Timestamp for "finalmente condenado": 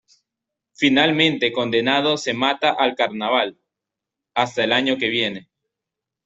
0.73-2.17